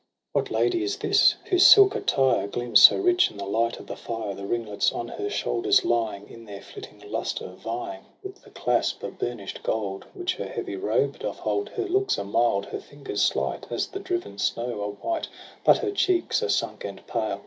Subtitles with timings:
[0.33, 3.95] What Lady is this, whose silk attire Gleams so rich in the light of the
[3.95, 4.33] fire?
[4.33, 8.23] The ringlets on her shoulders lying In their flitting lustre vying 192 TRISTRAM AND ISEULT.
[8.23, 11.69] With the clasp of burnish'd gold Which her heavy robe doth hold.
[11.69, 15.27] Her looks are mild, her fingers slight As the driven snow are white;
[15.63, 17.39] But her cheeks are sunk and pale.